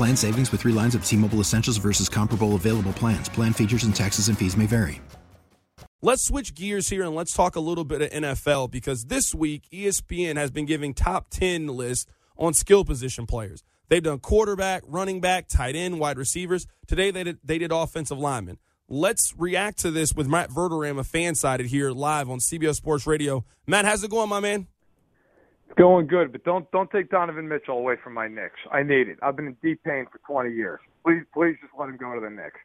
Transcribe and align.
Plan 0.00 0.16
savings 0.16 0.50
with 0.50 0.62
three 0.62 0.72
lines 0.72 0.94
of 0.94 1.04
T 1.04 1.14
Mobile 1.14 1.40
Essentials 1.40 1.76
versus 1.76 2.08
comparable 2.08 2.54
available 2.54 2.94
plans. 2.94 3.28
Plan 3.28 3.52
features 3.52 3.84
and 3.84 3.94
taxes 3.94 4.28
and 4.28 4.38
fees 4.38 4.56
may 4.56 4.64
vary. 4.64 5.02
Let's 6.00 6.26
switch 6.26 6.54
gears 6.54 6.88
here 6.88 7.02
and 7.02 7.14
let's 7.14 7.34
talk 7.34 7.54
a 7.54 7.60
little 7.60 7.84
bit 7.84 8.00
of 8.00 8.08
NFL 8.08 8.70
because 8.70 9.04
this 9.04 9.34
week 9.34 9.64
ESPN 9.70 10.36
has 10.36 10.50
been 10.50 10.64
giving 10.64 10.94
top 10.94 11.28
10 11.28 11.66
lists 11.66 12.10
on 12.38 12.54
skill 12.54 12.82
position 12.82 13.26
players. 13.26 13.62
They've 13.90 14.02
done 14.02 14.20
quarterback, 14.20 14.84
running 14.86 15.20
back, 15.20 15.48
tight 15.48 15.76
end, 15.76 16.00
wide 16.00 16.16
receivers. 16.16 16.66
Today 16.86 17.10
they 17.10 17.24
did, 17.24 17.38
they 17.44 17.58
did 17.58 17.70
offensive 17.70 18.18
linemen. 18.18 18.56
Let's 18.88 19.34
react 19.36 19.80
to 19.80 19.90
this 19.90 20.14
with 20.14 20.26
Matt 20.26 20.48
Verderame, 20.48 20.98
a 20.98 21.02
Fansided 21.02 21.66
here 21.66 21.90
live 21.90 22.30
on 22.30 22.38
CBS 22.38 22.76
Sports 22.76 23.06
Radio. 23.06 23.44
Matt, 23.66 23.84
how's 23.84 24.02
it 24.02 24.10
going, 24.10 24.30
my 24.30 24.40
man? 24.40 24.66
Going 25.78 26.06
good, 26.08 26.32
but 26.32 26.44
don't 26.44 26.70
don't 26.72 26.90
take 26.90 27.10
Donovan 27.10 27.48
Mitchell 27.48 27.78
away 27.78 27.94
from 28.02 28.12
my 28.14 28.28
Knicks. 28.28 28.58
I 28.72 28.82
need 28.82 29.08
it. 29.08 29.18
I've 29.22 29.36
been 29.36 29.46
in 29.46 29.56
deep 29.62 29.82
pain 29.84 30.06
for 30.10 30.18
20 30.26 30.54
years. 30.54 30.80
Please, 31.04 31.22
please 31.32 31.56
just 31.60 31.72
let 31.78 31.88
him 31.88 31.96
go 31.96 32.14
to 32.14 32.20
the 32.20 32.28
Knicks. 32.30 32.58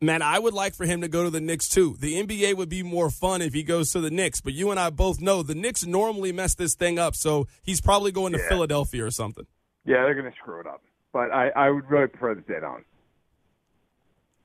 Man, 0.00 0.22
I 0.22 0.38
would 0.38 0.54
like 0.54 0.74
for 0.74 0.86
him 0.86 1.02
to 1.02 1.08
go 1.08 1.24
to 1.24 1.30
the 1.30 1.42
Knicks 1.42 1.68
too. 1.68 1.96
The 2.00 2.22
NBA 2.22 2.56
would 2.56 2.70
be 2.70 2.82
more 2.82 3.10
fun 3.10 3.42
if 3.42 3.52
he 3.52 3.62
goes 3.62 3.92
to 3.92 4.00
the 4.00 4.10
Knicks, 4.10 4.40
but 4.40 4.54
you 4.54 4.70
and 4.70 4.80
I 4.80 4.88
both 4.90 5.20
know 5.20 5.42
the 5.42 5.54
Knicks 5.54 5.84
normally 5.84 6.32
mess 6.32 6.54
this 6.54 6.74
thing 6.74 6.98
up, 6.98 7.14
so 7.14 7.46
he's 7.62 7.82
probably 7.82 8.10
going 8.10 8.32
to 8.32 8.38
Yeah. 8.38 8.48
Philadelphia 8.48 9.04
or 9.04 9.10
something. 9.10 9.46
Yeah, 9.84 10.02
they're 10.04 10.14
going 10.14 10.30
to 10.30 10.36
screw 10.38 10.60
it 10.60 10.66
up. 10.66 10.82
But 11.12 11.30
I, 11.32 11.48
I 11.50 11.68
would 11.70 11.88
really 11.90 12.06
prefer 12.06 12.34
to 12.34 12.42
stay 12.44 12.60
down. 12.60 12.84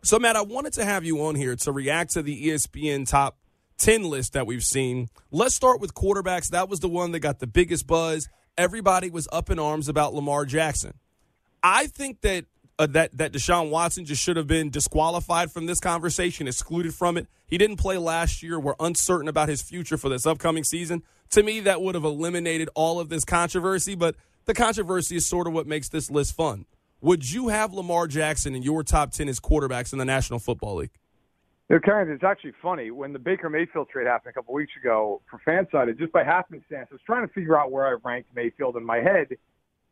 So, 0.04 0.20
Matt, 0.20 0.36
I 0.36 0.42
wanted 0.42 0.74
to 0.74 0.84
have 0.86 1.06
you 1.06 1.24
on 1.26 1.36
here 1.36 1.56
to 1.56 1.72
react 1.72 2.12
to 2.14 2.22
the 2.22 2.48
ESPN 2.50 3.08
top 3.10 3.38
10 3.78 4.04
list 4.04 4.34
that 4.34 4.48
we've 4.48 4.64
seen. 4.64 5.10
Let's 5.32 5.56
start 5.56 5.82
with 5.82 5.94
quarterbacks. 5.94 6.50
That 6.50 6.70
was 6.70 6.80
the 6.80 6.90
one 6.90 7.12
that 7.12 7.20
got 7.20 7.40
the 7.40 7.48
biggest 7.48 7.88
buzz. 7.88 8.30
Everybody 8.58 9.10
was 9.10 9.28
up 9.32 9.50
in 9.50 9.60
arms 9.60 9.90
about 9.90 10.14
Lamar 10.14 10.46
Jackson. 10.46 10.94
I 11.62 11.88
think 11.88 12.22
that 12.22 12.46
uh, 12.78 12.88
that 12.88 13.18
that 13.18 13.32
Deshaun 13.32 13.70
Watson 13.70 14.06
just 14.06 14.22
should 14.22 14.38
have 14.38 14.48
been 14.48 14.70
disqualified 14.70 15.52
from 15.52 15.66
this 15.66 15.80
conversation, 15.80 16.48
excluded 16.48 16.94
from 16.94 17.18
it. 17.18 17.28
He 17.48 17.58
didn't 17.58 17.78
play 17.78 17.98
last 17.98 18.44
year. 18.44 18.60
We're 18.60 18.76
uncertain 18.80 19.28
about 19.28 19.50
his 19.50 19.62
future 19.62 19.98
for 19.98 20.10
this 20.10 20.26
upcoming 20.26 20.64
season. 20.64 21.04
To 21.32 21.44
me, 21.44 21.62
that 21.62 21.82
would 21.82 21.96
have 21.96 22.04
eliminated 22.04 22.70
all 22.76 23.00
of 23.00 23.10
this 23.10 23.26
controversy, 23.26 23.96
but 23.96 24.16
the 24.46 24.54
controversy 24.54 25.16
is 25.16 25.26
sort 25.26 25.48
of 25.48 25.54
what 25.54 25.68
makes 25.68 25.90
this 25.90 26.12
list 26.12 26.36
fun. 26.36 26.66
Would 27.02 27.32
you 27.32 27.50
have 27.50 27.74
Lamar 27.74 28.08
Jackson 28.08 28.56
in 28.56 28.64
your 28.64 28.84
top 28.84 29.12
10 29.12 29.30
as 29.30 29.40
quarterbacks 29.40 29.92
in 29.94 30.00
the 30.00 30.06
National 30.06 30.40
Football 30.40 30.76
League? 30.76 30.92
You 31.70 31.78
know, 31.78 31.80
Karen, 31.84 32.12
it's 32.12 32.24
actually 32.24 32.54
funny. 32.62 32.92
When 32.92 33.12
the 33.12 33.20
Baker 33.20 33.50
Mayfield 33.50 33.90
trade 33.90 34.06
happened 34.06 34.30
a 34.30 34.34
couple 34.34 34.54
weeks 34.54 34.74
ago 34.80 35.22
for 35.30 35.42
Fansided, 35.48 35.98
just 35.98 36.14
by 36.14 36.24
happenstance, 36.24 36.88
I 36.92 36.94
was 36.94 37.02
trying 37.06 37.28
to 37.28 37.34
figure 37.34 37.60
out 37.60 37.72
where 37.72 37.88
I 37.88 37.96
ranked 38.04 38.30
Mayfield 38.36 38.76
in 38.76 38.86
my 38.86 38.98
head. 38.98 39.30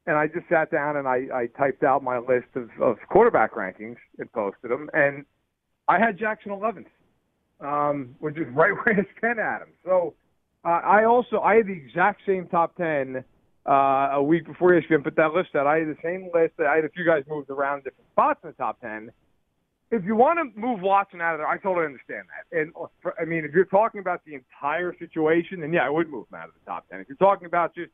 And 0.05 0.17
I 0.17 0.27
just 0.27 0.47
sat 0.49 0.69
down 0.69 0.97
and 0.97 1.07
I, 1.07 1.27
I 1.33 1.47
typed 1.57 1.83
out 1.83 2.03
my 2.03 2.19
list 2.19 2.47
of, 2.55 2.69
of 2.79 2.97
quarterback 3.09 3.53
rankings 3.53 3.95
and 4.19 4.31
posted 4.33 4.69
them. 4.69 4.89
And 4.93 5.25
I 5.87 5.97
had 5.97 6.19
Jackson 6.19 6.51
11th, 6.51 6.85
um, 7.61 8.15
which 8.19 8.37
is 8.37 8.45
right 8.53 8.73
where 8.85 8.95
ESPN 8.95 9.37
had 9.37 9.63
him. 9.63 9.73
So 9.83 10.13
uh, 10.65 10.81
I 10.83 11.05
also 11.05 11.39
I 11.39 11.55
had 11.55 11.67
the 11.67 11.73
exact 11.73 12.21
same 12.27 12.47
top 12.49 12.75
10 12.75 13.23
uh, 13.65 13.71
a 14.11 14.21
week 14.21 14.45
before 14.45 14.71
ESPN 14.71 15.03
put 15.03 15.15
that 15.15 15.33
list 15.33 15.55
out. 15.55 15.65
I 15.65 15.79
had 15.79 15.87
the 15.87 15.97
same 16.03 16.29
list. 16.33 16.53
I 16.59 16.75
had 16.75 16.85
a 16.85 16.89
few 16.89 17.05
guys 17.05 17.23
moved 17.27 17.49
around 17.49 17.85
different 17.85 18.09
spots 18.11 18.41
in 18.43 18.49
the 18.49 18.55
top 18.55 18.79
10 18.81 19.09
if 19.93 20.03
you 20.05 20.15
want 20.15 20.39
to 20.39 20.59
move 20.59 20.81
Watson 20.81 21.21
out 21.21 21.35
of 21.35 21.39
there, 21.39 21.47
I 21.47 21.57
totally 21.57 21.85
understand 21.85 22.23
that. 22.33 22.59
And 22.59 22.73
uh, 22.75 23.11
I 23.21 23.25
mean, 23.25 23.45
if 23.45 23.51
you're 23.53 23.65
talking 23.65 23.99
about 24.01 24.25
the 24.25 24.33
entire 24.33 24.95
situation, 24.97 25.61
then 25.61 25.71
yeah, 25.71 25.85
I 25.85 25.89
would 25.89 26.09
move 26.09 26.25
him 26.31 26.39
out 26.39 26.47
of 26.47 26.55
the 26.55 26.65
top 26.65 26.89
ten. 26.89 26.99
If 26.99 27.07
you're 27.07 27.15
talking 27.17 27.45
about 27.45 27.75
just 27.75 27.91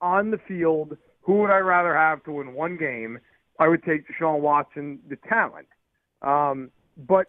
on 0.00 0.30
the 0.30 0.38
field, 0.48 0.96
who 1.20 1.34
would 1.40 1.50
I 1.50 1.58
rather 1.58 1.94
have 1.94 2.24
to 2.24 2.32
win 2.32 2.54
one 2.54 2.78
game? 2.78 3.18
I 3.58 3.68
would 3.68 3.84
take 3.84 4.06
Deshaun 4.08 4.40
Watson, 4.40 4.98
the 5.10 5.16
talent. 5.28 5.68
Um, 6.22 6.70
but 6.96 7.26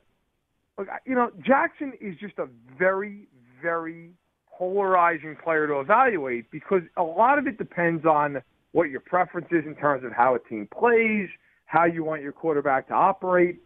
look, 0.78 0.88
you 1.06 1.16
know, 1.16 1.30
Jackson 1.46 1.92
is 2.00 2.16
just 2.18 2.40
a 2.40 2.48
very, 2.80 3.28
very 3.62 4.12
polarizing 4.58 5.36
player 5.44 5.68
to 5.68 5.82
evaluate 5.82 6.50
because 6.50 6.82
a 6.96 7.04
lot 7.04 7.38
of 7.40 7.46
it 7.46 7.58
depends 7.58 8.06
on 8.06 8.42
what 8.72 8.90
your 8.90 9.02
preference 9.02 9.48
is 9.52 9.66
in 9.66 9.76
terms 9.76 10.06
of 10.06 10.14
how 10.14 10.36
a 10.36 10.40
team 10.40 10.68
plays, 10.74 11.28
how 11.66 11.84
you 11.84 12.06
want 12.06 12.22
your 12.22 12.32
quarterback 12.32 12.88
to 12.88 12.94
operate. 12.94 13.60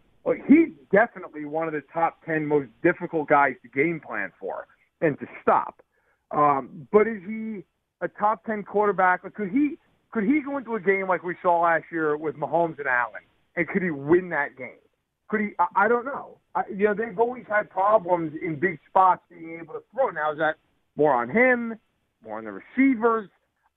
He's 0.46 0.68
definitely 0.92 1.44
one 1.44 1.68
of 1.68 1.74
the 1.74 1.82
top 1.92 2.24
10 2.24 2.46
most 2.46 2.68
difficult 2.82 3.28
guys 3.28 3.54
to 3.62 3.68
game 3.68 4.00
plan 4.04 4.32
for 4.38 4.66
and 5.00 5.18
to 5.20 5.26
stop. 5.42 5.80
Um, 6.30 6.88
but 6.92 7.06
is 7.06 7.22
he 7.26 7.64
a 8.00 8.08
top 8.08 8.44
10 8.44 8.64
quarterback? 8.64 9.22
Could 9.34 9.50
he 9.50 9.76
could 10.10 10.24
he 10.24 10.40
go 10.42 10.56
into 10.56 10.74
a 10.74 10.80
game 10.80 11.06
like 11.06 11.22
we 11.22 11.36
saw 11.42 11.60
last 11.60 11.84
year 11.92 12.16
with 12.16 12.34
Mahomes 12.36 12.78
and 12.78 12.86
Allen, 12.86 13.22
and 13.56 13.68
could 13.68 13.82
he 13.82 13.90
win 13.90 14.30
that 14.30 14.56
game? 14.56 14.80
Could 15.28 15.40
he? 15.40 15.48
I, 15.58 15.84
I 15.84 15.88
don't 15.88 16.06
know. 16.06 16.38
I, 16.54 16.62
you 16.74 16.86
know, 16.86 16.94
they've 16.94 17.18
always 17.18 17.44
had 17.48 17.68
problems 17.70 18.32
in 18.42 18.58
big 18.58 18.78
spots 18.88 19.22
being 19.28 19.58
able 19.60 19.74
to 19.74 19.82
throw. 19.92 20.10
Now 20.10 20.32
is 20.32 20.38
that 20.38 20.56
more 20.96 21.14
on 21.14 21.28
him, 21.28 21.78
more 22.24 22.38
on 22.38 22.44
the 22.44 22.52
receivers? 22.52 23.28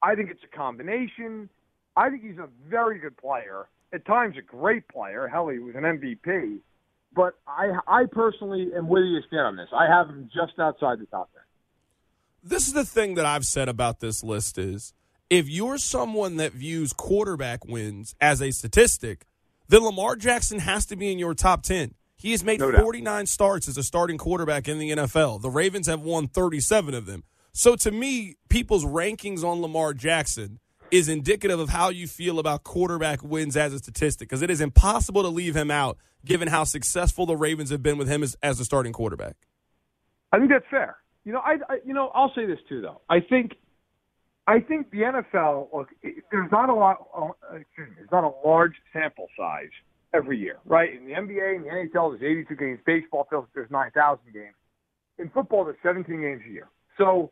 I 0.02 0.16
think 0.16 0.32
it's 0.32 0.42
a 0.44 0.56
combination. 0.56 1.50
I 1.96 2.10
think 2.10 2.24
he's 2.24 2.38
a 2.38 2.50
very 2.68 3.00
good 3.00 3.18
player. 3.18 3.68
At 3.94 4.06
times, 4.06 4.36
a 4.38 4.42
great 4.42 4.88
player. 4.88 5.28
Hell, 5.28 5.50
he 5.50 5.60
was 5.60 5.76
an 5.76 5.84
MVP. 5.84 6.60
But 7.14 7.34
I, 7.46 7.72
I 7.88 8.06
personally 8.10 8.70
am 8.76 8.88
with 8.88 9.04
you 9.04 9.20
stand 9.28 9.42
on 9.42 9.56
this. 9.58 9.68
I 9.74 9.86
have 9.88 10.08
him 10.08 10.30
just 10.34 10.58
outside 10.60 11.00
the 11.00 11.06
top 11.08 11.30
ten. 11.34 11.42
This 12.44 12.68
is 12.68 12.74
the 12.74 12.86
thing 12.86 13.16
that 13.16 13.26
I've 13.26 13.46
said 13.46 13.68
about 13.68 14.00
this 14.00 14.24
list 14.24 14.58
is 14.58 14.94
if 15.30 15.50
you're 15.50 15.78
someone 15.78 16.38
that 16.38 16.54
views 16.54 16.94
quarterback 16.94 17.66
wins 17.66 18.16
as 18.20 18.42
a 18.42 18.52
statistic, 18.52 19.26
then 19.68 19.84
Lamar 19.84 20.16
Jackson 20.16 20.60
has 20.60 20.86
to 20.88 20.96
be 20.96 21.12
in 21.12 21.20
your 21.20 21.34
top 21.34 21.64
10. 21.64 21.94
He 22.18 22.32
has 22.32 22.44
made 22.44 22.60
No 22.60 22.72
49 22.72 23.26
starts 23.26 23.68
as 23.68 23.78
a 23.78 23.84
starting 23.84 24.18
quarterback 24.18 24.68
in 24.68 24.80
the 24.80 24.92
NFL. 24.92 25.42
The 25.42 25.50
Ravens 25.50 25.88
have 25.88 26.02
won 26.02 26.28
37 26.28 26.94
of 26.94 27.06
them. 27.06 27.24
So 27.54 27.76
to 27.78 27.92
me, 27.92 28.36
people's 28.50 28.86
rankings 28.86 29.44
on 29.44 29.62
Lamar 29.62 29.94
Jackson 29.94 30.60
is 30.92 31.10
indicative 31.10 31.60
of 31.60 31.70
how 31.70 31.90
you 31.90 32.08
feel 32.08 32.40
about 32.40 32.64
quarterback 32.64 33.24
wins 33.24 33.56
as 33.56 33.74
a 33.74 33.80
statistic 33.80 34.30
because 34.30 34.42
it 34.42 34.50
is 34.50 34.62
impossible 34.62 35.24
to 35.24 35.30
leave 35.30 35.56
him 35.56 35.72
out 35.72 35.98
given 36.26 36.48
how 36.48 36.64
successful 36.64 37.26
the 37.26 37.36
Ravens 37.36 37.70
have 37.70 37.82
been 37.82 37.98
with 37.98 38.08
him 38.08 38.24
as, 38.24 38.36
as 38.44 38.60
a 38.60 38.66
starting 38.66 38.94
quarterback. 38.94 39.36
I 40.32 40.38
think 40.38 40.52
that's 40.52 40.66
fair. 40.70 40.98
You 41.24 41.34
know, 41.34 41.40
I, 41.40 41.58
I 41.70 41.78
you 41.86 41.94
know, 41.94 42.12
I'll 42.14 42.34
say 42.36 42.46
this 42.46 42.60
too 42.68 42.82
though. 42.82 43.02
I 43.10 43.20
think, 43.20 43.54
I 44.48 44.60
think 44.60 44.92
the 44.92 45.00
NFL. 45.00 45.68
Look, 45.74 45.90
it, 46.02 46.24
there's 46.32 46.52
not 46.52 46.70
a 46.70 46.74
lot. 46.74 47.08
Uh, 47.16 47.56
excuse 47.56 47.90
me, 47.90 47.96
there's 47.98 48.12
not 48.12 48.24
a 48.24 48.48
large 48.48 48.74
sample 48.92 49.28
size 49.38 49.70
every 50.14 50.38
year, 50.40 50.58
right? 50.66 50.94
In 50.94 51.06
the 51.06 51.14
NBA 51.14 51.56
and 51.56 51.66
the 51.66 51.70
NHL, 51.70 52.18
there's 52.18 52.24
82 52.24 52.56
games. 52.56 52.80
Baseball 52.86 53.28
feels 53.30 53.44
like 53.44 53.54
there's 53.54 53.72
9,000 53.72 54.34
games. 54.34 54.56
In 55.18 55.30
football, 55.30 55.64
there's 55.66 55.78
17 55.84 56.22
games 56.22 56.42
a 56.48 56.52
year. 56.52 56.68
So, 56.98 57.32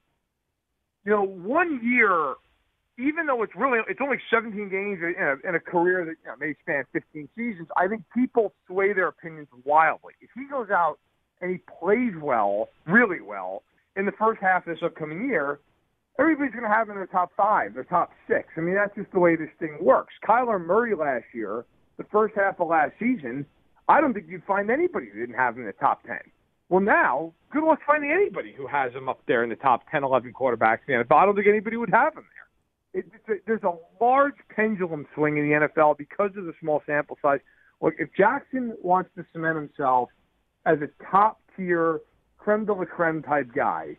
you 1.06 1.12
know, 1.12 1.26
one 1.26 1.82
year, 1.84 2.36
even 3.00 3.26
though 3.26 3.42
it's 3.44 3.56
really 3.56 3.80
it's 3.88 4.02
only 4.02 4.18
17 4.30 4.70
games 4.70 5.00
in 5.02 5.16
a, 5.18 5.48
in 5.48 5.56
a 5.56 5.60
career 5.60 6.06
that 6.06 6.16
you 6.24 6.28
know, 6.28 6.36
may 6.40 6.54
span 6.62 6.84
15 6.94 7.30
seasons, 7.36 7.68
I 7.78 7.88
think 7.88 8.04
people 8.14 8.54
sway 8.68 8.94
their 8.94 9.08
opinions 9.08 9.48
wildly. 9.64 10.14
If 10.22 10.30
he 10.36 10.46
goes 10.50 10.70
out 10.70 11.00
and 11.42 11.50
he 11.50 11.60
plays 11.80 12.14
well, 12.22 12.70
really 12.86 13.22
well, 13.22 13.64
in 13.96 14.06
the 14.06 14.12
first 14.12 14.42
half 14.42 14.68
of 14.68 14.76
this 14.76 14.84
upcoming 14.84 15.28
year, 15.30 15.60
everybody's 16.20 16.52
going 16.52 16.64
to 16.64 16.70
have 16.70 16.88
him 16.88 16.92
in 16.92 16.98
their 16.98 17.08
top 17.08 17.32
five, 17.36 17.74
their 17.74 17.86
top 17.86 18.12
six. 18.28 18.50
I 18.58 18.62
mean, 18.62 18.76
that's 18.76 18.94
just 18.96 19.12
the 19.12 19.20
way 19.20 19.36
this 19.36 19.50
thing 19.60 19.78
works. 19.82 20.14
Kyler 20.28 20.64
Murray 20.64 20.96
last 20.96 21.26
year, 21.34 21.66
the 21.98 22.04
first 22.12 22.36
half 22.36 22.60
of 22.60 22.68
last 22.68 22.92
season, 23.00 23.46
I 23.88 24.02
don't 24.02 24.14
think 24.14 24.28
you'd 24.30 24.44
find 24.44 24.70
anybody 24.70 25.08
who 25.12 25.20
didn't 25.20 25.36
have 25.36 25.56
him 25.56 25.62
in 25.62 25.68
the 25.68 25.74
top 25.74 26.04
ten. 26.04 26.20
Well, 26.70 26.82
now, 26.82 27.34
good 27.52 27.64
luck 27.64 27.80
finding 27.86 28.12
anybody 28.12 28.54
who 28.56 28.68
has 28.68 28.94
him 28.94 29.10
up 29.10 29.22
there 29.28 29.44
in 29.44 29.50
the 29.50 29.56
top 29.56 29.90
10, 29.90 30.04
11 30.04 30.34
quarterbacks 30.34 30.80
in. 30.88 31.04
I 31.10 31.26
don't 31.26 31.34
think 31.34 31.48
anybody 31.48 31.78
would 31.78 31.90
have 31.90 32.14
him 32.14 32.24
there. 32.24 32.49
It, 32.94 33.06
there's 33.46 33.64
a 33.64 33.76
large 34.02 34.36
pendulum 34.56 35.06
swing 35.14 35.38
in 35.38 35.50
the 35.50 35.68
NFL 35.68 35.98
because 35.98 36.32
of 36.38 36.46
the 36.46 36.54
small 36.60 36.82
sample 36.86 37.18
size. 37.22 37.40
Look, 37.82 37.94
if 38.00 38.10
Jackson 38.18 38.76
wants 38.82 39.10
to 39.16 39.26
cement 39.32 39.56
himself 39.56 40.10
as 40.66 40.80
a 40.82 40.90
top 41.12 41.40
tier, 41.56 42.02
creme 42.38 42.66
de 42.66 42.74
la 42.74 42.86
creme 42.86 43.22
type 43.22 43.50
guy, 43.56 43.96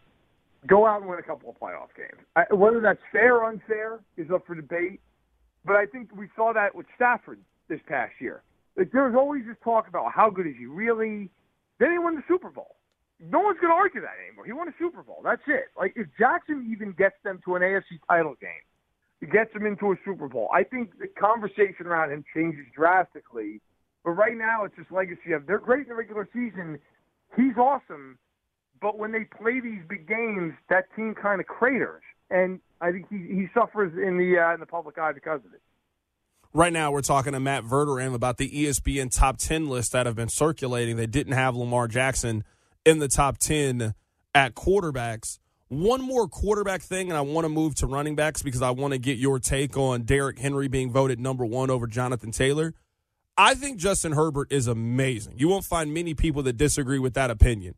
go 0.67 0.87
out 0.87 1.01
and 1.01 1.09
win 1.09 1.19
a 1.19 1.23
couple 1.23 1.51
of 1.51 1.57
playoff 1.57 1.89
games. 1.97 2.21
I, 2.37 2.53
whether 2.53 2.81
that's 2.81 3.01
fair 3.13 3.37
or 3.37 3.49
unfair 3.49 4.01
is 4.17 4.31
up 4.31 4.47
for 4.47 4.55
debate. 4.55 5.01
But 5.65 5.77
I 5.77 5.87
think 5.87 6.15
we 6.17 6.29
saw 6.37 6.53
that 6.53 6.75
with 6.75 6.87
Stafford 6.97 7.39
this 7.69 7.81
past 7.87 8.13
year. 8.21 8.43
Like 8.77 8.91
there's 8.93 9.15
always 9.15 9.45
this 9.47 9.57
talk 9.63 9.89
about 9.89 10.13
how 10.13 10.31
good 10.31 10.47
is 10.47 10.55
he 10.59 10.67
really. 10.67 11.29
Then 11.79 11.93
he 11.93 11.99
won 11.99 12.15
the 12.15 12.23
Super 12.29 12.51
Bowl. 12.51 12.77
No 13.21 13.41
one's 13.41 13.59
going 13.61 13.71
to 13.71 13.77
argue 13.77 14.01
that 14.01 14.17
anymore. 14.27 14.47
He 14.47 14.53
won 14.53 14.69
a 14.69 14.75
Super 14.79 15.03
Bowl. 15.03 15.21
That's 15.23 15.43
it. 15.47 15.69
Like 15.79 15.93
if 15.97 16.07
Jackson 16.19 16.69
even 16.73 16.93
gets 16.93 17.17
them 17.25 17.41
to 17.45 17.57
an 17.57 17.63
AFC 17.63 18.01
title 18.09 18.35
game, 18.41 18.65
gets 19.27 19.55
him 19.55 19.67
into 19.67 19.93
a 19.93 19.97
Super 20.05 20.29
Bowl. 20.29 20.49
I 20.53 20.63
think 20.63 20.99
the 20.99 21.07
conversation 21.07 21.87
around 21.87 22.13
him 22.13 22.25
changes 22.35 22.67
drastically. 22.75 23.61
But 24.05 24.13
right 24.13 24.37
now, 24.37 24.65
it's 24.65 24.77
this 24.77 24.87
legacy 24.91 25.33
of 25.33 25.47
they're 25.47 25.59
great 25.59 25.83
in 25.83 25.89
the 25.89 25.95
regular 25.95 26.29
season. 26.33 26.79
He's 27.37 27.57
awesome, 27.57 28.19
but 28.81 28.99
when 28.99 29.13
they 29.13 29.25
play 29.25 29.61
these 29.61 29.83
big 29.89 30.09
games, 30.09 30.55
that 30.69 30.85
team 30.97 31.15
kind 31.15 31.41
of 31.41 31.47
craters, 31.47 32.03
and 32.31 32.61
I 32.81 32.93
think 32.93 33.07
he 33.11 33.19
he 33.19 33.47
suffers 33.53 33.93
in 33.93 34.17
the 34.17 34.39
uh, 34.39 34.55
in 34.55 34.61
the 34.61 34.67
public 34.67 34.99
eye 34.99 35.13
because 35.13 35.41
of 35.45 35.53
it. 35.53 35.61
Right 36.53 36.73
now, 36.73 36.91
we're 36.91 37.03
talking 37.03 37.33
to 37.35 37.41
Matt 37.41 37.63
Verderame 37.63 38.15
about 38.15 38.39
the 38.39 38.51
ESPN 38.51 39.15
top 39.17 39.39
10 39.39 39.69
list 39.69 39.93
that 39.93 40.07
have 40.07 40.17
been 40.17 40.29
circulating. 40.29 40.97
They 40.97 41.07
didn't 41.07 41.35
have 41.35 41.55
Lamar 41.55 41.87
Jackson 41.87 42.43
in 42.85 42.99
the 42.99 43.07
top 43.07 43.39
10 43.39 43.95
at 44.35 44.55
quarterbacks. 44.57 45.39
One 45.71 46.03
more 46.03 46.27
quarterback 46.27 46.83
thing, 46.83 47.11
and 47.11 47.17
I 47.17 47.21
want 47.21 47.45
to 47.45 47.49
move 47.49 47.77
to 47.77 47.87
running 47.87 48.17
backs 48.17 48.43
because 48.43 48.61
I 48.61 48.71
want 48.71 48.93
to 48.93 48.99
get 48.99 49.19
your 49.19 49.39
take 49.39 49.77
on 49.77 50.03
Derrick 50.03 50.37
Henry 50.37 50.67
being 50.67 50.91
voted 50.91 51.21
number 51.21 51.47
one 51.47 51.71
over 51.71 51.87
Jonathan 51.87 52.33
Taylor. 52.33 52.75
I 53.39 53.55
think 53.55 53.79
Justin 53.79 54.11
Herbert 54.11 54.51
is 54.51 54.67
amazing. 54.67 55.35
You 55.37 55.47
won't 55.47 55.65
find 55.65 55.95
many 55.95 56.13
people 56.13 56.43
that 56.43 56.57
disagree 56.57 56.99
with 56.99 57.15
that 57.15 57.31
opinion. 57.31 57.77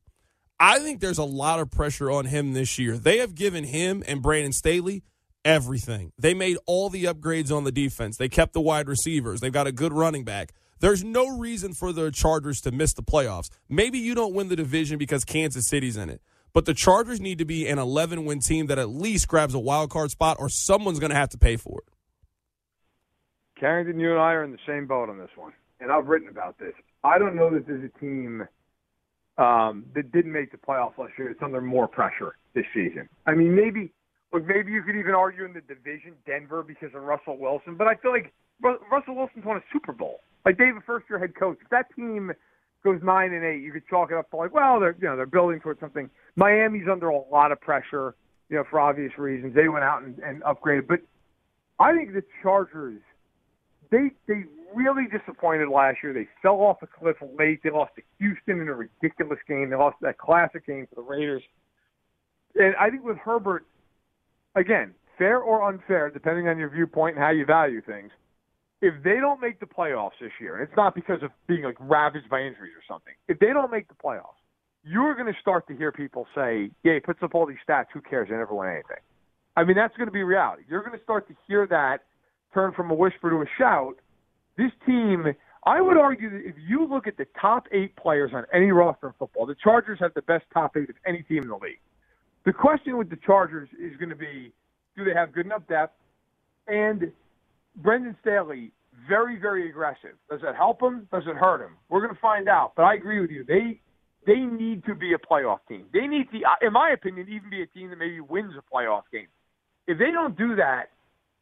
I 0.59 0.79
think 0.79 1.00
there's 1.00 1.19
a 1.19 1.25
lot 1.25 1.61
of 1.61 1.71
pressure 1.71 2.11
on 2.11 2.25
him 2.25 2.55
this 2.55 2.79
year. 2.79 2.97
They 2.97 3.19
have 3.19 3.35
given 3.35 3.65
him 3.65 4.03
and 4.09 4.23
Brandon 4.23 4.53
Staley 4.53 5.03
everything. 5.44 6.12
They 6.19 6.33
made 6.33 6.56
all 6.65 6.89
the 6.89 7.05
upgrades 7.05 7.55
on 7.55 7.65
the 7.65 7.73
defense. 7.73 8.17
They 8.17 8.31
kept 8.31 8.55
the 8.55 8.62
wide 8.62 8.89
receivers. 8.89 9.41
They've 9.41 9.53
got 9.53 9.67
a 9.67 9.73
good 9.73 9.93
running 9.93 10.25
back. 10.25 10.55
There's 10.81 11.05
no 11.05 11.29
reason 11.37 11.75
for 11.75 11.93
the 11.93 12.11
Chargers 12.11 12.62
to 12.62 12.73
miss 12.73 12.94
the 12.94 13.03
playoffs. 13.03 13.50
Maybe 13.69 13.99
you 13.99 14.15
don't 14.15 14.35
win 14.35 14.49
the 14.49 14.56
division 14.56 14.97
because 14.97 15.27
Kansas 15.27 15.69
City's 15.69 15.99
in 15.99 16.09
it. 16.09 16.23
But 16.52 16.66
the 16.66 16.75
Chargers 16.75 17.20
need 17.20 17.38
to 17.38 17.44
be 17.44 17.66
an 17.66 17.78
11 17.78 18.25
win 18.25 18.40
team 18.40 18.66
that 18.66 18.78
at 18.78 18.88
least 18.88 19.28
grabs 19.28 19.54
a 19.54 19.58
wild 19.58 19.90
card 19.90 20.10
spot, 20.10 20.37
or 20.38 20.49
someone's 20.49 20.99
going 20.99 21.10
to 21.10 21.16
have 21.16 21.31
to 21.31 21.38
pay 21.38 21.56
for 21.56 21.81
it. 21.81 21.93
Carrington, 23.58 23.99
you 23.99 24.10
and 24.10 24.20
I 24.20 24.32
are 24.32 24.44
in 24.44 24.52
the 24.52 24.58
same 24.66 24.87
boat 24.87 25.08
on 25.08 25.19
this 25.19 25.31
one, 25.37 25.52
and 25.81 25.90
I've 25.90 26.06
written 26.06 26.28
about 26.28 26.58
this. 26.58 26.75
I 27.04 27.19
don't 27.19 27.37
know 27.37 27.50
that 27.50 27.66
there's 27.66 27.84
a 27.84 27.99
team 27.99 28.46
um, 29.38 29.87
that 29.94 30.12
didn't 30.12 30.32
make 30.32 30.50
the 30.50 30.58
playoffs 30.58 30.99
last 30.99 31.12
year 31.16 31.28
that's 31.28 31.43
under 31.43 31.60
more 31.60 31.88
pressure 31.88 32.37
this 32.55 32.66
season. 32.75 33.08
I 33.26 33.34
mean, 33.34 33.55
maybe 33.55 33.93
Look, 34.32 34.46
maybe 34.46 34.72
you 34.72 34.82
could 34.82 34.96
even 34.96 35.14
argue 35.14 35.44
in 35.44 35.52
the 35.52 35.60
division 35.60 36.14
Denver 36.26 36.62
because 36.62 36.94
of 36.94 37.02
Russell 37.02 37.37
Wilson, 37.37 37.76
but 37.76 37.87
I 37.87 37.96
feel 37.96 38.12
like 38.12 38.32
Russell 38.62 39.14
Wilson's 39.14 39.44
won 39.44 39.58
a 39.58 39.62
Super 39.72 39.93
Bowl. 39.93 40.20
Like 40.46 40.56
David 40.56 40.82
First 40.87 41.06
year 41.10 41.19
head 41.19 41.34
coach. 41.38 41.58
If 41.60 41.69
that 41.69 41.94
team 41.94 42.32
goes 42.84 43.00
nine 43.02 43.32
and 43.32 43.44
eight, 43.44 43.62
you 43.62 43.73
could 43.73 43.87
chalk 43.88 44.11
it 44.11 44.17
up 44.17 44.31
to 44.31 44.37
like, 44.37 44.55
well, 44.55 44.81
they're 44.81 44.96
you 45.00 45.08
know 45.08 45.17
they're 45.17 45.26
building 45.26 45.61
towards 45.61 45.81
something. 45.81 46.11
Miami's 46.37 46.87
under 46.90 47.08
a 47.08 47.20
lot 47.31 47.52
of 47.52 47.61
pressure, 47.61 48.14
you 48.49 48.56
know, 48.56 48.64
for 48.70 48.81
obvious 48.81 49.12
reasons. 49.19 49.55
They 49.55 49.69
went 49.69 49.84
out 49.84 50.02
and, 50.02 50.19
and 50.19 50.43
upgraded, 50.43 50.88
but 50.88 51.00
I 51.79 51.94
think 51.94 52.12
the 52.12 52.23
Chargers, 52.43 53.00
they 53.90 54.11
they 54.26 54.44
really 54.75 55.05
disappointed 55.06 55.69
last 55.69 55.99
year. 56.02 56.12
They 56.12 56.29
fell 56.40 56.61
off 56.61 56.79
a 56.82 56.87
cliff 56.87 57.17
late. 57.38 57.61
They 57.62 57.70
lost 57.70 57.93
to 57.96 58.02
Houston 58.19 58.61
in 58.61 58.69
a 58.69 58.75
ridiculous 58.75 59.38
game. 59.46 59.70
They 59.70 59.76
lost 59.76 59.96
that 60.00 60.19
classic 60.19 60.67
game 60.67 60.87
for 60.88 60.96
the 60.96 61.08
Raiders. 61.08 61.43
And 62.55 62.75
I 62.76 62.90
think 62.90 63.05
with 63.05 63.19
Herbert, 63.19 63.64
again, 64.55 64.94
fair 65.19 65.38
or 65.38 65.69
unfair, 65.69 66.11
depending 66.11 66.49
on 66.49 66.58
your 66.58 66.70
viewpoint 66.70 67.17
and 67.17 67.25
how 67.25 67.31
you 67.31 67.44
value 67.44 67.81
things, 67.81 68.11
if 68.82 68.94
they 69.05 69.19
don't 69.20 69.40
make 69.40 69.61
the 69.61 69.67
playoffs 69.67 70.19
this 70.20 70.32
year, 70.40 70.56
and 70.56 70.69
it's 70.69 70.76
not 70.76 70.94
because 70.94 71.23
of 71.23 71.31
being 71.46 71.62
like 71.62 71.76
ravaged 71.79 72.29
by 72.29 72.40
injuries 72.40 72.73
or 72.76 72.82
something, 72.87 73.14
if 73.29 73.38
they 73.38 73.52
don't 73.55 73.70
make 73.70 73.88
the 73.88 73.94
playoffs, 73.94 74.43
you're 74.84 75.14
going 75.14 75.32
to 75.32 75.40
start 75.40 75.67
to 75.69 75.76
hear 75.76 75.93
people 75.93 76.26
say, 76.34 76.70
"Yeah, 76.82 76.94
he 76.94 77.00
puts 77.00 77.23
up 77.23 77.34
all 77.34 77.46
these 77.46 77.62
stats. 77.67 77.87
Who 77.94 78.00
cares? 78.00 78.29
They 78.29 78.34
never 78.34 78.55
win 78.55 78.69
anything." 78.69 79.02
I 79.56 79.64
mean, 79.64 79.76
that's 79.76 79.96
going 79.96 80.08
to 80.08 80.12
be 80.12 80.25
reality. 80.25 80.64
You're 80.69 80.82
going 80.82 80.99
to 80.99 81.05
start 81.05 81.29
to 81.29 81.34
hear 81.46 81.67
that 81.69 81.99
turn 82.52 82.73
from 82.73 82.90
a 82.90 82.94
whisper 82.94 83.31
to 83.31 83.37
a 83.43 83.46
shout. 83.56 83.96
This 84.56 84.73
team, 84.84 85.26
I 85.64 85.81
would 85.81 85.96
argue 85.96 86.31
that 86.31 86.44
if 86.44 86.56
you 86.58 86.87
look 86.87 87.06
at 87.06 87.17
the 87.17 87.26
top 87.40 87.67
eight 87.70 87.94
players 87.96 88.32
on 88.34 88.44
any 88.52 88.73
roster 88.73 89.08
in 89.08 89.12
football, 89.19 89.46
the 89.46 89.55
Chargers 89.62 89.99
have 90.00 90.12
the 90.14 90.23
best 90.23 90.44
top 90.52 90.76
eight 90.76 90.90
of 90.90 90.96
any 91.06 91.23
team 91.23 91.44
in 91.44 91.49
the 91.49 91.56
league. 91.56 91.81
The 92.44 92.52
question 92.52 92.96
with 92.99 93.11
the 93.11 93.19
Chargers 93.25 93.69
is 93.79 93.96
going 93.99 94.08
to 94.08 94.17
be, 94.17 94.52
do 94.96 95.05
they 95.05 95.14
have 95.14 95.32
good 95.32 95.46
enough 95.46 95.62
depth? 95.69 95.94
And 96.67 97.12
Brandon 97.76 98.16
Staley, 98.20 98.72
very, 99.08 99.38
very 99.38 99.69
aggressive. 99.69 100.16
Does 100.30 100.40
it 100.42 100.54
help 100.54 100.82
him? 100.82 101.08
Does 101.12 101.24
it 101.26 101.36
hurt 101.36 101.64
him? 101.64 101.76
We're 101.88 102.00
going 102.00 102.14
to 102.14 102.20
find 102.20 102.48
out. 102.48 102.72
But 102.76 102.82
I 102.82 102.94
agree 102.94 103.20
with 103.20 103.30
you. 103.30 103.44
They 103.44 103.80
they 104.26 104.40
need 104.40 104.84
to 104.84 104.94
be 104.94 105.12
a 105.14 105.19
playoff 105.19 105.58
team. 105.69 105.86
They 105.92 106.06
need 106.06 106.30
to, 106.30 106.38
uh, 106.38 106.66
in 106.66 106.72
my 106.72 106.90
opinion, 106.90 107.26
even 107.28 107.50
be 107.50 107.62
a 107.62 107.66
team 107.66 107.90
that 107.90 107.98
maybe 107.98 108.20
wins 108.20 108.52
a 108.56 108.74
playoff 108.74 109.02
game. 109.12 109.26
If 109.88 109.98
they 109.98 110.12
don't 110.12 110.38
do 110.38 110.54
that, 110.56 110.90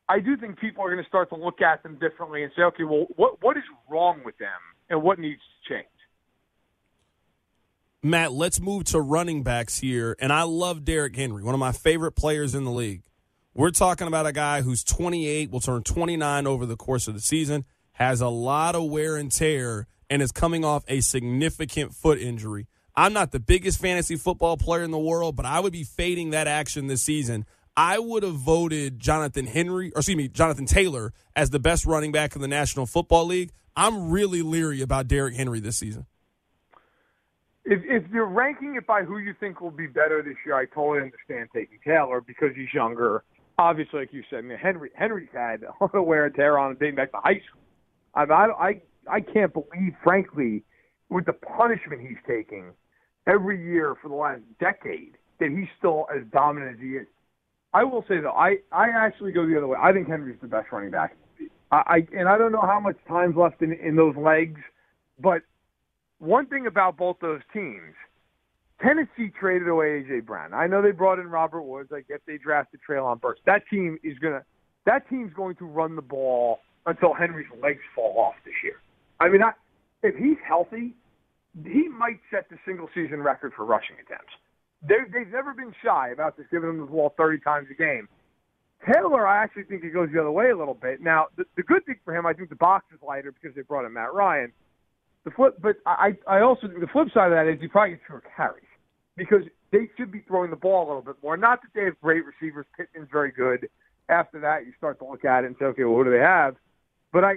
I 0.09 0.19
do 0.21 0.37
think 0.37 0.59
people 0.59 0.83
are 0.83 0.91
going 0.91 1.03
to 1.03 1.09
start 1.09 1.29
to 1.31 1.37
look 1.37 1.61
at 1.61 1.83
them 1.83 1.99
differently 2.01 2.43
and 2.43 2.51
say, 2.57 2.63
okay, 2.63 2.85
well, 2.85 3.07
what 3.17 3.43
what 3.43 3.57
is 3.57 3.65
wrong 3.89 4.23
with 4.25 4.39
them 4.39 4.49
and 4.89 5.03
what 5.03 5.19
needs 5.19 5.41
to 5.41 5.75
change? 5.75 5.87
Matt, 8.03 8.33
let's 8.33 8.61
move 8.61 8.85
to 8.85 9.01
running 9.01 9.43
backs 9.43 9.79
here. 9.79 10.17
And 10.19 10.33
I 10.33 10.45
love 10.45 10.87
Derrick 10.87 11.15
Henry, 11.15 11.43
one 11.43 11.55
of 11.55 11.61
my 11.61 11.73
favorite 11.73 12.13
players 12.13 12.55
in 12.55 12.65
the 12.65 12.71
league. 12.71 13.03
We're 13.53 13.71
talking 13.71 14.07
about 14.07 14.27
a 14.27 14.33
guy 14.33 14.63
who's 14.63 14.85
28, 14.85 15.51
will 15.51 15.59
turn 15.59 15.83
29 15.83 16.47
over 16.47 16.67
the 16.67 16.77
course 16.77 17.09
of 17.09 17.15
the 17.15 17.21
season, 17.21 17.65
has 17.95 18.21
a 18.21 18.29
lot 18.29 18.77
of 18.77 18.85
wear 18.85 19.17
and 19.17 19.31
tear, 19.31 19.89
and 20.09 20.23
is 20.23 20.31
coming 20.31 20.65
off 20.65 20.85
a 20.87 21.01
significant 21.01 21.93
foot 21.93 22.19
injury. 22.19 22.69
I'm 22.95 23.13
not 23.13 23.33
the 23.33 23.41
biggest 23.41 23.81
fantasy 23.81 24.15
football 24.15 24.57
player 24.57 24.85
in 24.85 24.93
the 24.93 24.99
world, 24.99 25.35
but 25.35 25.47
I 25.47 25.59
would 25.59 25.73
be 25.73 25.83
fading 25.83 26.31
that 26.31 26.47
action 26.47 26.87
this 26.87 27.03
season. 27.03 27.45
I 27.77 27.99
would 27.99 28.23
have 28.23 28.35
voted 28.35 29.01
Jonathan 29.01 29.47
Henry, 29.47 29.93
or 29.95 29.99
excuse 29.99 30.17
me, 30.17 30.29
Jonathan 30.29 30.67
Taylor 30.67 31.13
as 31.35 31.51
the 31.51 31.59
best 31.59 31.87
running 31.87 32.13
back 32.13 32.37
in 32.37 32.43
the 32.43 32.49
National 32.49 32.87
Football 32.87 33.27
League. 33.27 33.51
I'm 33.75 34.11
really 34.11 34.43
leery 34.43 34.81
about 34.81 35.09
Derrick 35.09 35.35
Henry 35.35 35.59
this 35.59 35.79
season 35.79 36.07
if 37.65 37.81
if 37.85 38.11
you're 38.13 38.27
ranking 38.27 38.75
it 38.75 38.87
by 38.87 39.03
who 39.03 39.19
you 39.19 39.35
think 39.39 39.61
will 39.61 39.71
be 39.71 39.87
better 39.87 40.23
this 40.23 40.37
year, 40.45 40.57
I 40.57 40.65
totally 40.67 41.03
understand 41.03 41.49
taking 41.55 41.79
Taylor 41.85 42.21
because 42.21 42.51
he's 42.57 42.73
younger. 42.75 43.23
Obviously, 43.61 44.01
like 44.01 44.13
you 44.15 44.23
said, 44.31 44.39
I 44.39 44.41
mean, 44.43 44.57
Henry 44.57 44.91
Henry's 44.95 45.29
had 45.35 45.61
a 45.95 46.03
wear 46.03 46.25
and 46.27 46.35
tear 46.35 46.59
on 46.59 46.71
him 46.71 46.77
dating 46.81 46.95
back 46.95 47.13
to 47.13 47.19
high 47.19 47.43
school. 47.47 47.61
I 48.15 48.25
mean, 48.25 48.33
I 48.33 48.47
I 48.59 49.17
I 49.17 49.21
can't 49.21 49.53
believe, 49.53 49.95
frankly, 50.03 50.65
with 51.11 51.27
the 51.27 51.35
punishment 51.35 52.01
he's 52.01 52.17
taking 52.27 52.73
every 53.27 53.63
year 53.63 53.97
for 54.01 54.09
the 54.09 54.15
last 54.15 54.41
decade, 54.61 55.19
that 55.41 55.51
he's 55.51 55.69
still 55.79 56.07
as 56.15 56.23
dominant 56.33 56.77
as 56.77 56.81
he 56.81 56.93
is. 56.93 57.07
I 57.75 57.85
will 57.85 58.03
say 58.09 58.21
though, 58.21 58.31
I 58.31 58.57
I 58.73 58.89
actually 58.97 59.33
go 59.33 59.47
the 59.47 59.59
other 59.59 59.67
way. 59.69 59.79
I 59.81 59.93
think 59.93 60.09
Henry's 60.09 60.39
the 60.41 60.49
best 60.49 60.69
running 60.73 60.91
back. 60.91 61.15
I, 61.71 61.77
I 61.77 62.07
and 62.17 62.31
I 62.31 62.39
don't 62.39 62.53
know 62.53 62.63
how 62.63 62.81
much 62.81 62.97
time's 63.07 63.37
left 63.37 63.61
in 63.61 63.75
in 63.75 63.95
those 63.95 64.17
legs, 64.17 64.61
but 65.21 65.43
one 66.19 66.47
thing 66.47 66.67
about 66.67 66.97
both 66.97 67.19
those 67.21 67.41
teams, 67.53 67.95
Tennessee 68.83 69.31
traded 69.39 69.69
away 69.69 70.03
AJ 70.03 70.25
Brown. 70.25 70.55
I 70.55 70.67
know 70.67 70.81
they 70.81 70.91
brought 70.91 71.19
in 71.19 71.29
Robert 71.29 71.63
Woods. 71.63 71.91
I 71.93 72.01
get 72.01 72.23
they 72.27 72.39
drafted 72.39 72.81
Treylon 72.89 73.21
Burks. 73.21 73.41
That 73.47 73.63
team 73.71 73.99
is 74.03 74.19
gonna 74.19 74.43
that 74.87 75.09
team's 75.09 75.33
going 75.35 75.57
to 75.57 75.67
run 75.67 75.97
the 75.97 76.03
ball 76.03 76.61
until 76.87 77.13
Henry's 77.13 77.51
legs 77.63 77.81
fall 77.95 78.19
off 78.19 78.35
this 78.45 78.55
year. 78.65 78.77
I 79.21 79.29
mean, 79.29 79.43
I, 79.43 79.53
if 80.03 80.17
he's 80.17 80.39
healthy, 80.47 80.95
he 81.63 81.89
might 81.89 82.21
set 82.31 82.49
the 82.49 82.57
single 82.65 82.89
season 82.95 83.21
record 83.21 83.53
for 83.55 83.67
rushing 83.67 83.97
attempts. 83.97 84.33
They're, 84.83 85.07
they've 85.13 85.31
never 85.31 85.53
been 85.53 85.75
shy 85.85 86.11
about 86.11 86.39
just 86.39 86.51
giving 86.51 86.71
him 86.71 86.79
the 86.79 86.87
ball 86.87 87.13
30 87.19 87.41
times 87.41 87.69
a 87.71 87.75
game. 87.75 88.09
Taylor, 88.91 89.27
I 89.27 89.45
actually 89.45 89.65
think 89.65 89.85
it 89.85 89.93
goes 89.93 90.09
the 90.11 90.21
other 90.21 90.31
way 90.31 90.49
a 90.49 90.57
little 90.57 90.75
bit. 90.75 91.03
Now, 91.03 91.27
the, 91.37 91.45
the 91.55 91.63
good 91.63 91.85
thing 91.85 91.97
for 92.03 92.17
him, 92.17 92.25
I 92.25 92.33
think 92.33 92.49
the 92.49 92.57
box 92.57 92.87
is 92.95 92.99
lighter 93.07 93.31
because 93.31 93.55
they 93.55 93.61
brought 93.61 93.85
in 93.85 93.93
Matt 93.93 94.15
Ryan. 94.15 94.53
The 95.25 95.33
flip, 95.33 95.59
but 95.61 95.77
I, 95.85 96.17
I 96.27 96.41
also 96.41 96.67
the 96.67 96.87
flip 96.91 97.09
side 97.13 97.27
of 97.27 97.33
that 97.33 97.47
is 97.47 97.61
you 97.61 97.69
probably 97.69 97.91
get 97.91 98.01
fewer 98.07 98.23
carries 98.35 98.65
because 99.21 99.43
they 99.71 99.87
should 99.99 100.11
be 100.11 100.21
throwing 100.27 100.49
the 100.49 100.57
ball 100.57 100.87
a 100.87 100.89
little 100.89 101.03
bit 101.03 101.17
more. 101.23 101.37
Not 101.37 101.61
that 101.61 101.69
they 101.75 101.85
have 101.85 102.01
great 102.01 102.23
receivers. 102.25 102.65
Pittman's 102.75 103.11
very 103.13 103.31
good. 103.31 103.69
After 104.09 104.41
that, 104.41 104.65
you 104.65 104.73
start 104.79 104.99
to 105.01 105.05
look 105.05 105.27
at 105.27 105.45
it 105.45 105.49
and 105.49 105.57
say, 105.59 105.67
okay, 105.67 105.85
well, 105.85 105.97
who 105.97 106.05
do 106.05 106.11
they 106.11 106.25
have? 106.25 106.57
But 107.13 107.25
I, 107.25 107.35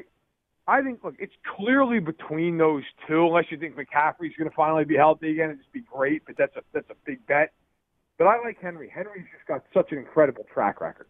I 0.65 0.81
think 0.81 1.03
look, 1.03 1.15
it's 1.19 1.33
clearly 1.57 1.99
between 1.99 2.57
those 2.57 2.83
two. 3.05 3.25
Unless 3.25 3.47
you 3.51 3.57
think 3.57 3.75
McCaffrey's 3.75 4.33
going 4.37 4.49
to 4.49 4.55
finally 4.55 4.85
be 4.85 4.95
healthy 4.95 5.31
again 5.31 5.49
and 5.49 5.59
just 5.59 5.73
be 5.73 5.81
great, 5.81 6.25
but 6.25 6.37
that's 6.37 6.55
a 6.55 6.61
that's 6.71 6.89
a 6.89 6.95
big 7.05 7.25
bet. 7.27 7.51
But 8.17 8.27
I 8.27 8.37
like 8.41 8.61
Henry. 8.61 8.89
Henry's 8.89 9.25
just 9.35 9.45
got 9.45 9.63
such 9.73 9.91
an 9.91 9.97
incredible 9.97 10.45
track 10.53 10.79
record. 10.79 11.07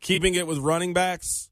Keeping 0.00 0.34
it 0.34 0.48
with 0.48 0.58
running 0.58 0.94
backs, 0.94 1.50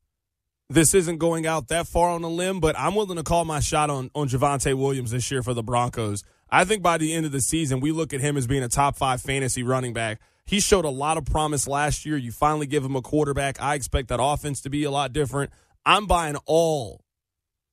this 0.68 0.92
isn't 0.92 1.18
going 1.18 1.46
out 1.46 1.68
that 1.68 1.86
far 1.86 2.10
on 2.10 2.24
a 2.24 2.28
limb, 2.28 2.58
but 2.58 2.76
I'm 2.76 2.96
willing 2.96 3.16
to 3.16 3.22
call 3.22 3.44
my 3.44 3.60
shot 3.60 3.90
on 3.90 4.10
on 4.12 4.28
Javonte 4.28 4.74
Williams 4.74 5.12
this 5.12 5.30
year 5.30 5.44
for 5.44 5.54
the 5.54 5.62
Broncos. 5.62 6.24
I 6.54 6.64
think 6.64 6.84
by 6.84 6.98
the 6.98 7.12
end 7.12 7.26
of 7.26 7.32
the 7.32 7.40
season, 7.40 7.80
we 7.80 7.90
look 7.90 8.14
at 8.14 8.20
him 8.20 8.36
as 8.36 8.46
being 8.46 8.62
a 8.62 8.68
top 8.68 8.94
five 8.94 9.20
fantasy 9.20 9.64
running 9.64 9.92
back. 9.92 10.20
He 10.46 10.60
showed 10.60 10.84
a 10.84 10.88
lot 10.88 11.16
of 11.16 11.24
promise 11.24 11.66
last 11.66 12.06
year. 12.06 12.16
You 12.16 12.30
finally 12.30 12.68
give 12.68 12.84
him 12.84 12.94
a 12.94 13.02
quarterback. 13.02 13.60
I 13.60 13.74
expect 13.74 14.06
that 14.10 14.22
offense 14.22 14.60
to 14.60 14.70
be 14.70 14.84
a 14.84 14.90
lot 14.92 15.12
different. 15.12 15.50
I'm 15.84 16.06
buying 16.06 16.36
all 16.46 17.04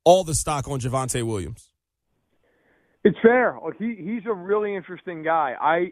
all 0.03 0.23
the 0.23 0.33
stock 0.33 0.67
on 0.67 0.79
Javonte 0.79 1.21
Williams. 1.21 1.69
It's 3.03 3.19
fair. 3.21 3.55
He 3.77 3.93
he's 3.99 4.25
a 4.25 4.33
really 4.33 4.75
interesting 4.75 5.21
guy. 5.21 5.53
I 5.61 5.91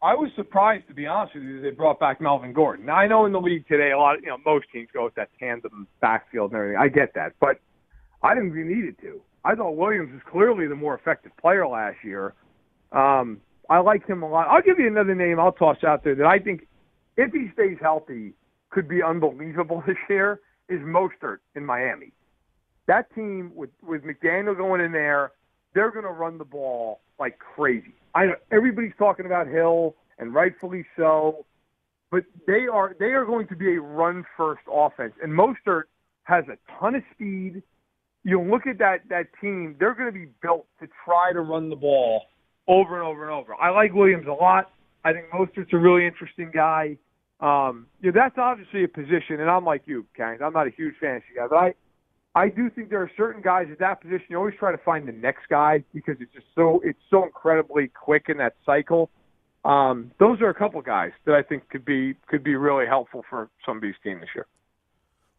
I 0.00 0.14
was 0.14 0.30
surprised 0.36 0.86
to 0.88 0.94
be 0.94 1.08
honest 1.08 1.34
with 1.34 1.42
you 1.42 1.60
they 1.60 1.70
brought 1.70 1.98
back 1.98 2.20
Melvin 2.20 2.52
Gordon. 2.52 2.86
Now 2.86 2.98
I 2.98 3.08
know 3.08 3.26
in 3.26 3.32
the 3.32 3.40
league 3.40 3.66
today 3.66 3.90
a 3.90 3.98
lot 3.98 4.14
of 4.14 4.20
you 4.22 4.28
know 4.28 4.38
most 4.46 4.66
teams 4.72 4.90
go 4.94 5.02
with 5.06 5.16
that 5.16 5.30
tandem 5.40 5.88
backfield 6.00 6.52
and 6.52 6.60
everything. 6.60 6.80
I 6.80 6.86
get 6.86 7.14
that, 7.14 7.32
but 7.40 7.58
I 8.22 8.34
didn't 8.34 8.52
think 8.52 8.68
we 8.68 8.74
needed 8.76 8.96
to. 9.00 9.20
I 9.44 9.54
thought 9.54 9.76
Williams 9.76 10.12
was 10.12 10.22
clearly 10.30 10.66
the 10.66 10.76
more 10.76 10.94
effective 10.94 11.32
player 11.40 11.66
last 11.66 11.98
year. 12.04 12.34
Um, 12.92 13.40
I 13.68 13.78
like 13.78 14.06
him 14.06 14.22
a 14.22 14.28
lot. 14.28 14.48
I'll 14.48 14.62
give 14.62 14.78
you 14.78 14.86
another 14.86 15.14
name 15.14 15.40
I'll 15.40 15.52
toss 15.52 15.82
out 15.84 16.04
there 16.04 16.14
that 16.14 16.26
I 16.26 16.38
think, 16.38 16.66
if 17.16 17.32
he 17.32 17.50
stays 17.52 17.78
healthy, 17.80 18.34
could 18.70 18.88
be 18.88 19.02
unbelievable 19.02 19.82
this 19.86 19.96
year 20.08 20.40
is 20.68 20.80
Mostert 20.80 21.38
in 21.54 21.64
Miami. 21.64 22.12
That 22.86 23.14
team 23.14 23.52
with 23.54 23.70
with 23.82 24.02
McDaniel 24.02 24.56
going 24.56 24.80
in 24.80 24.92
there, 24.92 25.32
they're 25.74 25.90
going 25.90 26.04
to 26.04 26.10
run 26.10 26.38
the 26.38 26.44
ball 26.44 27.00
like 27.18 27.38
crazy. 27.38 27.94
I 28.14 28.32
everybody's 28.50 28.92
talking 28.98 29.26
about 29.26 29.46
Hill 29.46 29.94
and 30.18 30.34
rightfully 30.34 30.84
so, 30.96 31.46
but 32.10 32.24
they 32.46 32.66
are 32.66 32.96
they 32.98 33.12
are 33.12 33.24
going 33.24 33.46
to 33.48 33.56
be 33.56 33.76
a 33.76 33.80
run 33.80 34.24
first 34.36 34.62
offense. 34.70 35.14
And 35.22 35.32
Mostert 35.32 35.84
has 36.24 36.44
a 36.48 36.58
ton 36.78 36.94
of 36.96 37.02
speed. 37.12 37.62
You 38.24 38.40
look 38.40 38.66
at 38.66 38.78
that 38.78 39.08
that 39.08 39.26
team; 39.40 39.76
they're 39.78 39.94
going 39.94 40.12
to 40.12 40.18
be 40.18 40.28
built 40.42 40.66
to 40.80 40.88
try 41.04 41.32
to 41.32 41.40
run 41.40 41.70
the 41.70 41.76
ball 41.76 42.22
over 42.68 42.98
and 42.98 43.06
over 43.06 43.22
and 43.22 43.32
over. 43.32 43.54
I 43.54 43.70
like 43.70 43.92
Williams 43.92 44.26
a 44.28 44.32
lot. 44.32 44.70
I 45.04 45.12
think 45.12 45.26
Mostert's 45.30 45.72
a 45.72 45.78
really 45.78 46.06
interesting 46.06 46.50
guy. 46.54 46.96
Um, 47.40 47.86
you 48.00 48.12
know, 48.12 48.20
that's 48.20 48.38
obviously 48.38 48.84
a 48.84 48.88
position, 48.88 49.40
and 49.40 49.50
I'm 49.50 49.64
like 49.64 49.82
you, 49.86 50.06
Kang. 50.16 50.38
I'm 50.44 50.52
not 50.52 50.68
a 50.68 50.70
huge 50.70 50.94
fantasy 51.00 51.26
guy, 51.34 51.46
but 51.50 51.56
I, 51.56 51.74
I 52.36 52.48
do 52.48 52.70
think 52.70 52.88
there 52.88 53.02
are 53.02 53.10
certain 53.16 53.42
guys 53.42 53.66
at 53.72 53.80
that 53.80 54.00
position. 54.00 54.26
You 54.30 54.38
always 54.38 54.54
try 54.58 54.70
to 54.70 54.78
find 54.78 55.08
the 55.08 55.12
next 55.12 55.48
guy 55.50 55.82
because 55.92 56.16
it's 56.20 56.32
just 56.32 56.46
so 56.54 56.80
it's 56.84 57.00
so 57.10 57.24
incredibly 57.24 57.88
quick 57.88 58.26
in 58.28 58.38
that 58.38 58.54
cycle. 58.64 59.10
Um, 59.64 60.12
those 60.18 60.40
are 60.40 60.48
a 60.48 60.54
couple 60.54 60.80
guys 60.82 61.10
that 61.26 61.34
I 61.34 61.42
think 61.42 61.68
could 61.68 61.84
be 61.84 62.14
could 62.28 62.44
be 62.44 62.54
really 62.54 62.86
helpful 62.86 63.24
for 63.28 63.50
somebody's 63.66 63.96
team 64.04 64.20
this 64.20 64.28
year. 64.34 64.46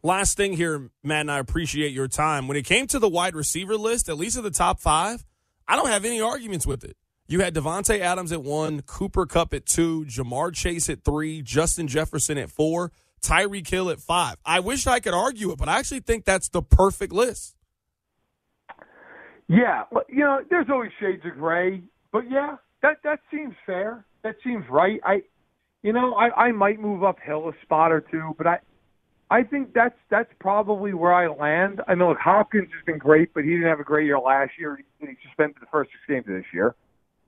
Last 0.04 0.36
thing 0.36 0.52
here, 0.52 0.90
Matt, 1.02 1.22
and 1.22 1.30
I 1.30 1.38
appreciate 1.38 1.92
your 1.92 2.08
time. 2.08 2.46
When 2.46 2.58
it 2.58 2.66
came 2.66 2.86
to 2.88 2.98
the 2.98 3.08
wide 3.08 3.34
receiver 3.34 3.74
list, 3.74 4.10
at 4.10 4.18
least 4.18 4.36
of 4.36 4.44
the 4.44 4.50
top 4.50 4.78
five, 4.78 5.24
I 5.66 5.76
don't 5.76 5.88
have 5.88 6.04
any 6.04 6.20
arguments 6.20 6.66
with 6.66 6.84
it. 6.84 6.98
You 7.26 7.40
had 7.40 7.54
Davante 7.54 8.00
Adams 8.00 8.30
at 8.30 8.42
one, 8.42 8.82
Cooper 8.82 9.24
Kupp 9.24 9.54
at 9.54 9.64
two, 9.64 10.04
Ja'Marr 10.04 10.54
Chase 10.54 10.90
at 10.90 11.04
three, 11.04 11.40
Justin 11.40 11.88
Jefferson 11.88 12.36
at 12.36 12.50
four, 12.50 12.92
Tyreek 13.22 13.66
Hill 13.66 13.88
at 13.88 13.98
five. 13.98 14.36
I 14.44 14.60
wish 14.60 14.86
I 14.86 15.00
could 15.00 15.14
argue 15.14 15.52
it, 15.52 15.58
but 15.58 15.70
I 15.70 15.78
actually 15.78 16.00
think 16.00 16.26
that's 16.26 16.50
the 16.50 16.60
perfect 16.60 17.14
list. 17.14 17.56
Yeah, 19.48 19.84
you 20.10 20.18
know, 20.18 20.40
there's 20.50 20.66
always 20.70 20.90
shades 21.00 21.24
of 21.24 21.38
gray, 21.38 21.82
but 22.12 22.30
yeah, 22.30 22.56
that 22.82 22.98
that 23.04 23.20
seems 23.30 23.54
fair. 23.64 24.04
That 24.22 24.36
seems 24.44 24.66
right. 24.68 25.00
I, 25.02 25.22
you 25.82 25.94
know, 25.94 26.12
I 26.12 26.48
I 26.48 26.52
might 26.52 26.78
move 26.78 27.02
up 27.02 27.20
Hill 27.20 27.48
a 27.48 27.52
spot 27.64 27.90
or 27.90 28.02
two, 28.02 28.34
but 28.36 28.46
I. 28.46 28.58
I 29.30 29.42
think 29.42 29.72
that's 29.74 29.94
that's 30.10 30.30
probably 30.38 30.92
where 30.92 31.14
I 31.14 31.28
land. 31.28 31.80
I 31.88 31.94
know 31.94 32.14
Hopkins 32.14 32.68
has 32.74 32.84
been 32.84 32.98
great, 32.98 33.32
but 33.32 33.44
he 33.44 33.50
didn't 33.50 33.68
have 33.68 33.80
a 33.80 33.84
great 33.84 34.06
year 34.06 34.18
last 34.18 34.52
year. 34.58 34.78
He 35.00 35.06
suspended 35.26 35.56
the 35.60 35.66
first 35.72 35.90
six 35.90 36.00
games 36.06 36.26
of 36.28 36.34
this 36.34 36.52
year. 36.52 36.74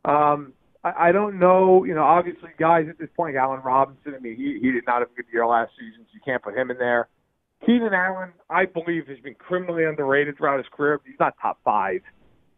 Um, 0.05 0.53
I, 0.85 1.09
I 1.09 1.13
don't 1.13 1.39
know. 1.39 1.85
You 1.85 1.95
know, 1.95 2.05
obviously, 2.05 2.51
guys 2.59 2.87
at 2.89 2.99
this 2.99 3.09
point, 3.17 3.37
Allen 3.37 3.61
Robinson. 3.65 4.15
I 4.15 4.19
mean, 4.21 4.37
he 4.37 4.59
he 4.61 4.73
did 4.73 4.85
not 4.87 5.01
have 5.01 5.09
a 5.11 5.15
good 5.15 5.27
year 5.33 5.47
last 5.47 5.73
season, 5.79 6.05
so 6.05 6.11
you 6.13 6.21
can't 6.25 6.43
put 6.43 6.57
him 6.57 6.71
in 6.71 6.79
there. 6.79 7.09
Keenan 7.65 7.95
Allen, 7.95 8.33
I 8.51 8.67
believe, 8.67 9.07
has 9.09 9.19
been 9.21 9.35
criminally 9.35 9.85
underrated 9.85 10.37
throughout 10.37 10.59
his 10.59 10.67
career. 10.71 10.99
But 10.99 11.07
he's 11.07 11.19
not 11.19 11.35
top 11.41 11.59
five. 11.65 12.03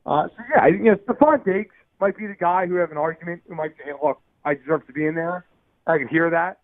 Uh, 0.04 0.26
so 0.28 0.42
yeah, 0.54 0.66
you 0.66 0.82
know, 0.84 0.96
Stefon 1.06 1.44
Diggs 1.44 1.74
might 2.00 2.16
be 2.16 2.26
the 2.26 2.34
guy 2.34 2.66
who 2.66 2.74
have 2.74 2.90
an 2.90 2.98
argument 2.98 3.42
who 3.48 3.54
might 3.54 3.70
say, 3.78 3.84
"Hey, 3.86 3.92
look, 4.02 4.20
I 4.44 4.54
deserve 4.54 4.86
to 4.88 4.92
be 4.92 5.06
in 5.06 5.14
there." 5.14 5.46
I 5.86 5.96
can 5.98 6.08
hear 6.08 6.28
that. 6.30 6.58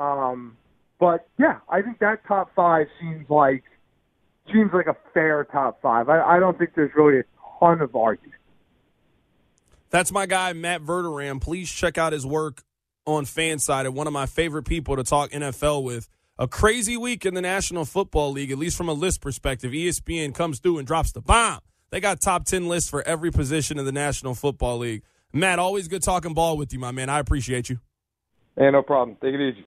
Um, 0.00 0.56
but 0.98 1.28
yeah, 1.38 1.58
I 1.68 1.82
think 1.82 1.98
that 2.00 2.26
top 2.26 2.50
five 2.54 2.86
seems 3.00 3.28
like 3.30 3.64
seems 4.52 4.70
like 4.72 4.86
a 4.86 4.96
fair 5.14 5.44
top 5.44 5.80
five. 5.82 6.08
I, 6.08 6.20
I 6.20 6.40
don't 6.40 6.58
think 6.58 6.70
there's 6.74 6.90
really 6.96 7.20
a 7.20 7.24
ton 7.60 7.80
of 7.80 7.94
argument. 7.94 8.34
That's 9.90 10.12
my 10.12 10.26
guy, 10.26 10.52
Matt 10.52 10.82
Verderame. 10.82 11.40
Please 11.40 11.70
check 11.70 11.96
out 11.98 12.12
his 12.12 12.26
work 12.26 12.62
on 13.06 13.24
Fansided, 13.24 13.90
one 13.90 14.06
of 14.06 14.12
my 14.12 14.26
favorite 14.26 14.64
people 14.64 14.96
to 14.96 15.04
talk 15.04 15.30
NFL 15.30 15.82
with. 15.82 16.08
A 16.38 16.46
crazy 16.46 16.96
week 16.96 17.26
in 17.26 17.34
the 17.34 17.40
National 17.40 17.84
Football 17.84 18.32
League, 18.32 18.52
at 18.52 18.58
least 18.58 18.76
from 18.76 18.88
a 18.88 18.92
list 18.92 19.20
perspective. 19.20 19.72
ESPN 19.72 20.34
comes 20.34 20.60
through 20.60 20.78
and 20.78 20.86
drops 20.86 21.10
the 21.10 21.20
bomb. 21.20 21.60
They 21.90 22.00
got 22.00 22.20
top 22.20 22.44
10 22.44 22.68
lists 22.68 22.88
for 22.88 23.02
every 23.02 23.32
position 23.32 23.78
in 23.78 23.84
the 23.84 23.92
National 23.92 24.34
Football 24.34 24.78
League. 24.78 25.02
Matt, 25.32 25.58
always 25.58 25.88
good 25.88 26.02
talking 26.02 26.34
ball 26.34 26.56
with 26.56 26.72
you, 26.72 26.78
my 26.78 26.92
man. 26.92 27.08
I 27.08 27.18
appreciate 27.18 27.68
you. 27.68 27.80
Hey, 28.56 28.70
no 28.70 28.82
problem. 28.82 29.16
Take 29.20 29.34
it 29.34 29.40
easy. 29.40 29.66